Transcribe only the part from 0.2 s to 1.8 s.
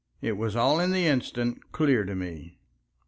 was all in the instant